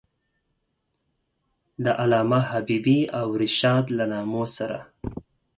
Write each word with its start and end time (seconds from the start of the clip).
د 1.83 1.85
علامه 2.01 2.39
حبیبي 2.49 2.99
او 3.19 3.27
رشاد 3.41 3.85
له 3.97 4.05
نامو 4.13 4.43
سره. 4.57 4.79